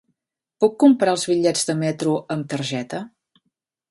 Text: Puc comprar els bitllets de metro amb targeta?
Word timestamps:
Puc 0.63 0.77
comprar 0.83 1.13
els 1.17 1.25
bitllets 1.31 1.69
de 1.69 1.77
metro 1.83 2.17
amb 2.37 2.49
targeta? 2.55 3.05